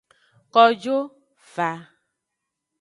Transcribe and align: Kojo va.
Kojo 0.53 0.95
va. 1.53 1.69